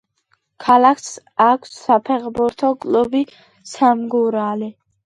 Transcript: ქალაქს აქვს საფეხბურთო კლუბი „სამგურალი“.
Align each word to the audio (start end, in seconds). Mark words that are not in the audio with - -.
ქალაქს 0.67 1.11
აქვს 1.49 1.75
საფეხბურთო 1.83 2.73
კლუბი 2.87 3.25
„სამგურალი“. 3.77 4.77